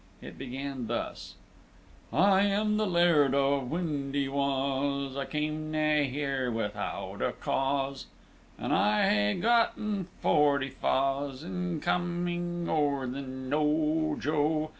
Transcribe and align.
It 0.19 0.35
began 0.35 0.87
thus: 0.87 1.35
"I 2.11 2.41
am 2.41 2.77
the 2.77 2.87
Laird 2.87 3.35
of 3.35 3.69
Windy 3.69 4.27
wa's, 4.29 5.15
I 5.15 5.25
cam 5.25 5.69
nae 5.69 6.05
here 6.05 6.49
without 6.49 7.21
a 7.21 7.33
cause, 7.33 8.07
An' 8.57 8.71
I 8.71 9.07
hae 9.07 9.33
gotten 9.39 10.05
forty 10.19 10.71
fa's 10.71 11.43
In 11.43 11.81
coming 11.81 12.67
o'er 12.67 13.05
the 13.05 13.21
knowe, 13.21 14.15
joe. 14.19 14.69